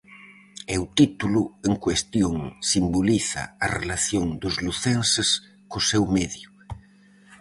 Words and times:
E 0.73 0.75
o 0.83 0.85
"título" 0.99 1.41
en 1.67 1.73
cuestión 1.85 2.35
simboliza 2.71 3.43
a 3.65 3.67
relación 3.79 4.25
dos 4.41 4.55
lucenses 4.65 5.29
co 5.69 5.79
seu 5.91 6.03
medio. 6.17 6.47